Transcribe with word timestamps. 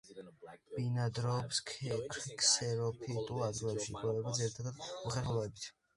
ბინადრობს 0.77 1.59
ქსეროფიტულ 1.73 3.45
ადგილებში, 3.49 3.95
იკვებება 3.95 4.35
ძირითადად 4.41 4.85
უხერხემლოებით. 4.95 5.69